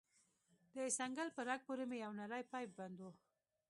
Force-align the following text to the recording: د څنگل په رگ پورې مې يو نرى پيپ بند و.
د 0.75 0.77
څنگل 0.97 1.27
په 1.35 1.41
رگ 1.47 1.59
پورې 1.67 1.83
مې 1.89 1.97
يو 2.03 2.11
نرى 2.19 2.41
پيپ 2.51 2.69
بند 2.79 2.97
و. 3.01 3.05